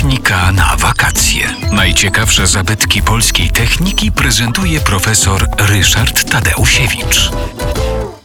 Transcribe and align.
Technika 0.00 0.52
na 0.52 0.76
wakacje. 0.76 1.54
Najciekawsze 1.72 2.46
zabytki 2.46 3.02
polskiej 3.02 3.50
techniki 3.50 4.12
prezentuje 4.12 4.80
profesor 4.80 5.46
Ryszard 5.58 6.30
Tadeusiewicz. 6.30 7.30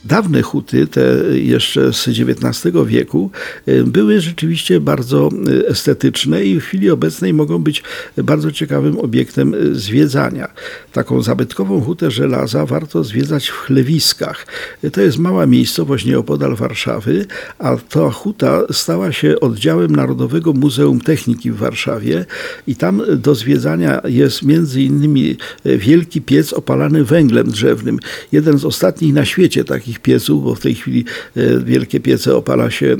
Dawne 0.05 0.41
huty, 0.41 0.87
te 0.87 1.01
jeszcze 1.39 1.93
z 1.93 2.07
XIX 2.07 2.75
wieku, 2.85 3.31
y, 3.67 3.83
były 3.83 4.21
rzeczywiście 4.21 4.79
bardzo 4.79 5.29
y, 5.47 5.67
estetyczne 5.67 6.43
i 6.43 6.59
w 6.59 6.63
chwili 6.63 6.89
obecnej 6.89 7.33
mogą 7.33 7.59
być 7.59 7.83
bardzo 8.17 8.51
ciekawym 8.51 8.99
obiektem 8.99 9.53
y, 9.53 9.75
zwiedzania. 9.75 10.47
Taką 10.91 11.21
zabytkową 11.21 11.81
hutę 11.81 12.11
żelaza 12.11 12.65
warto 12.65 13.03
zwiedzać 13.03 13.47
w 13.47 13.57
Chlewiskach. 13.57 14.47
To 14.93 15.01
jest 15.01 15.17
mała 15.17 15.45
miejscowość 15.45 16.05
nieopodal 16.05 16.55
Warszawy, 16.55 17.25
a 17.59 17.77
ta 17.77 18.09
huta 18.09 18.61
stała 18.71 19.11
się 19.11 19.39
oddziałem 19.39 19.95
Narodowego 19.95 20.53
Muzeum 20.53 21.01
Techniki 21.01 21.51
w 21.51 21.57
Warszawie 21.57 22.25
i 22.67 22.75
tam 22.75 23.01
do 23.17 23.35
zwiedzania 23.35 24.01
jest 24.05 24.43
między 24.43 24.81
innymi 24.81 25.37
wielki 25.65 26.21
piec 26.21 26.53
opalany 26.53 27.03
węglem 27.03 27.51
drzewnym. 27.51 27.99
Jeden 28.31 28.57
z 28.57 28.65
ostatnich 28.65 29.13
na 29.13 29.25
świecie 29.25 29.63
takich 29.63 29.94
pieców, 29.99 30.43
bo 30.43 30.55
w 30.55 30.59
tej 30.59 30.75
chwili 30.75 31.05
e, 31.35 31.59
wielkie 31.59 31.99
piece 31.99 32.35
opala 32.35 32.71
się 32.71 32.87
e, 32.87 32.97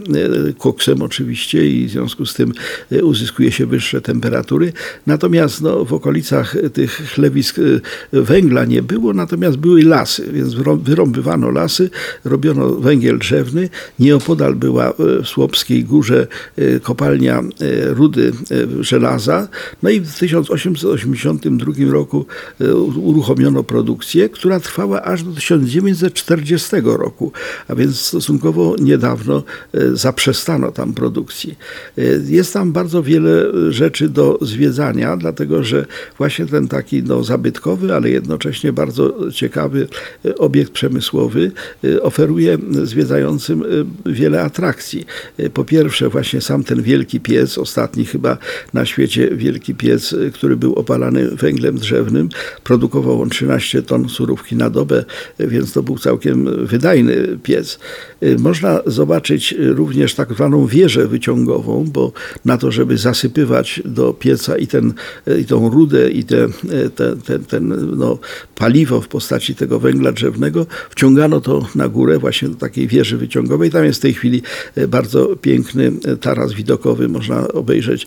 koksem 0.57 1.01
oczywiście 1.01 1.69
i 1.69 1.87
w 1.87 1.91
związku 1.91 2.25
z 2.25 2.33
tym 2.33 2.53
e, 2.91 3.03
uzyskuje 3.03 3.51
się 3.51 3.65
wyższe 3.65 4.01
temperatury. 4.01 4.73
Natomiast 5.07 5.61
no, 5.61 5.85
w 5.85 5.93
okolicach 5.93 6.55
tych 6.73 6.91
chlewisk 6.91 7.55
węgla 8.13 8.65
nie 8.65 8.81
było, 8.81 9.13
natomiast 9.13 9.57
były 9.57 9.83
lasy, 9.83 10.29
więc 10.33 10.53
wyrąbywano 10.83 11.51
lasy, 11.51 11.89
robiono 12.25 12.69
węgiel 12.69 13.19
drzewny. 13.19 13.69
Nieopodal 13.99 14.55
była 14.55 14.93
w 14.97 15.27
Słopskiej 15.27 15.83
Górze 15.83 16.27
kopalnia 16.81 17.43
rudy 17.85 18.31
żelaza. 18.79 19.47
No 19.83 19.89
i 19.89 20.01
w 20.01 20.13
1882 20.13 21.73
roku 21.91 22.25
uruchomiono 22.95 23.63
produkcję, 23.63 24.29
która 24.29 24.59
trwała 24.59 25.01
aż 25.01 25.23
do 25.23 25.31
1940 25.33 26.75
roku, 26.93 27.31
a 27.67 27.75
więc 27.75 27.99
stosunkowo 27.99 28.75
niedawno 28.79 29.43
e, 29.73 29.95
zaprzestano 29.95 30.71
tam 30.71 30.93
produkcji. 30.93 31.57
E, 31.97 32.01
jest 32.27 32.53
tam 32.53 32.71
bardzo 32.71 33.03
wiele 33.03 33.45
rzeczy 33.71 34.09
do 34.09 34.37
zwiedzania, 34.41 35.17
dlatego 35.17 35.63
że 35.63 35.85
właśnie 36.17 36.45
ten 36.45 36.67
taki 36.67 37.03
no, 37.03 37.23
zabytkowy, 37.23 37.95
ale 37.95 38.09
jednocześnie 38.09 38.73
bardzo 38.73 39.31
ciekawy 39.31 39.87
e, 40.25 40.37
obiekt 40.37 40.71
przemysłowy 40.71 41.51
oferuje 42.01 42.57
zwiedzającym 42.83 43.63
wiele 44.05 44.41
atrakcji. 44.41 45.05
Po 45.53 45.63
pierwsze 45.63 46.09
właśnie 46.09 46.41
sam 46.41 46.63
ten 46.63 46.81
wielki 46.81 47.19
piec, 47.19 47.57
ostatni 47.57 48.05
chyba 48.05 48.37
na 48.73 48.85
świecie 48.85 49.29
wielki 49.35 49.75
piec, 49.75 50.15
który 50.33 50.57
był 50.57 50.73
opalany 50.73 51.27
węglem 51.27 51.77
drzewnym, 51.77 52.29
produkował 52.63 53.21
on 53.21 53.29
13 53.29 53.81
ton 53.81 54.09
surówki 54.09 54.55
na 54.55 54.69
dobę, 54.69 55.05
więc 55.39 55.73
to 55.73 55.83
był 55.83 55.97
całkiem 55.97 56.67
wydajny 56.75 57.37
piec. 57.43 57.79
Y, 58.23 58.37
można 58.39 58.81
zobaczyć 58.85 59.55
również 59.59 60.15
tak 60.15 60.33
zwaną 60.33 60.67
wieżę 60.67 61.07
wyciągową, 61.07 61.85
bo 61.93 62.11
na 62.45 62.57
to, 62.57 62.71
żeby 62.71 62.97
zasypywać 62.97 63.81
do 63.85 64.13
pieca 64.13 64.57
i, 64.57 64.67
ten, 64.67 64.93
y, 65.27 65.39
i 65.39 65.45
tą 65.45 65.69
rudę, 65.69 66.09
i 66.09 66.19
y, 66.19 66.89
te, 66.89 67.15
te, 67.15 67.39
ten 67.39 67.95
no, 67.97 68.19
paliwo 68.55 69.01
w 69.01 69.07
postaci 69.07 69.55
tego 69.55 69.79
węgla 69.79 70.11
drzewnego, 70.11 70.65
wciągano 70.89 71.41
to 71.41 71.67
na 71.75 71.87
górę 71.87 72.19
właśnie 72.19 72.49
do 72.49 72.55
takiej 72.55 72.87
wieży 72.87 73.17
wyciągowej. 73.17 73.71
Tam 73.71 73.85
jest 73.85 73.99
w 73.99 74.01
tej 74.01 74.13
chwili 74.13 74.41
bardzo 74.87 75.35
piękny 75.35 75.91
taras 76.21 76.53
widokowy, 76.53 77.07
można 77.09 77.47
obejrzeć 77.47 78.05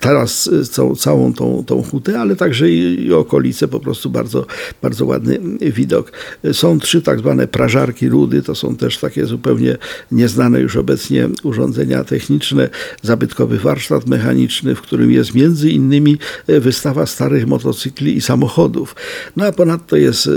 taras, 0.00 0.50
całą, 0.70 0.94
całą 0.94 1.32
tą, 1.32 1.64
tą 1.66 1.82
hutę, 1.82 2.20
ale 2.20 2.36
także 2.36 2.70
i, 2.70 3.06
i 3.06 3.12
okolice, 3.12 3.68
po 3.68 3.80
prostu 3.80 4.10
bardzo, 4.10 4.46
bardzo 4.82 5.06
ładny 5.06 5.38
widok. 5.60 6.12
Są 6.52 6.78
trzy 6.78 7.02
tak 7.02 7.18
zwane 7.18 7.46
prażarki 7.46 8.05
rudy, 8.08 8.42
to 8.42 8.54
są 8.54 8.76
też 8.76 8.98
takie 8.98 9.26
zupełnie 9.26 9.76
nieznane 10.12 10.60
już 10.60 10.76
obecnie 10.76 11.28
urządzenia 11.42 12.04
techniczne, 12.04 12.68
zabytkowy 13.02 13.58
warsztat 13.58 14.06
mechaniczny, 14.06 14.74
w 14.74 14.80
którym 14.80 15.12
jest 15.12 15.34
między 15.34 15.70
innymi 15.70 16.18
e, 16.46 16.60
wystawa 16.60 17.06
starych 17.06 17.46
motocykli 17.46 18.16
i 18.16 18.20
samochodów. 18.20 18.96
No 19.36 19.44
a 19.44 19.52
ponadto 19.52 19.96
jest 19.96 20.26
e, 20.26 20.30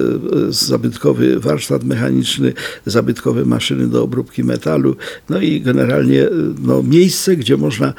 zabytkowy 0.49 1.39
warsztat 1.39 1.83
mechaniczny, 1.83 2.53
zabytkowe 2.85 3.45
maszyny 3.45 3.87
do 3.87 4.03
obróbki 4.03 4.43
metalu, 4.43 4.95
no 5.29 5.41
i 5.41 5.61
generalnie 5.61 6.23
e, 6.23 6.29
no, 6.61 6.83
miejsce, 6.83 7.35
gdzie 7.35 7.57
można 7.57 7.93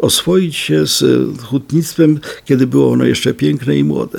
oswoić 0.00 0.56
się 0.56 0.86
z 0.86 1.04
hutnictwem, 1.40 2.20
kiedy 2.44 2.66
było 2.66 2.92
ono 2.92 3.04
jeszcze 3.04 3.34
piękne 3.34 3.78
i 3.78 3.84
młode. 3.84 4.18